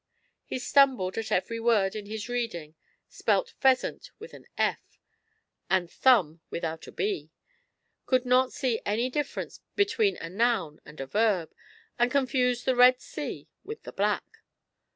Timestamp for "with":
4.17-4.33, 13.63-13.83